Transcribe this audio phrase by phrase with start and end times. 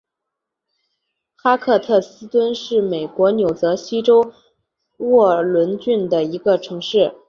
[1.35, 4.33] 哈克特斯敦是美国纽泽西州
[4.97, 7.13] 沃伦郡的一个城市。